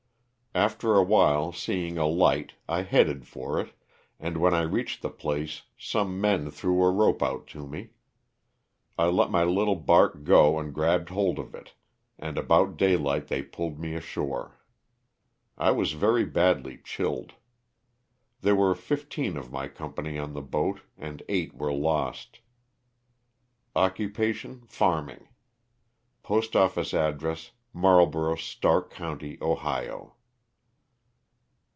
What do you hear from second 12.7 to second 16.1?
daylight they pulled me ashore. I was